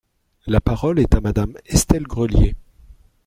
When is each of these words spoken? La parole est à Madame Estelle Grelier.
La 0.47 0.59
parole 0.61 0.97
est 0.97 1.13
à 1.13 1.21
Madame 1.21 1.55
Estelle 1.67 2.05
Grelier. 2.07 2.55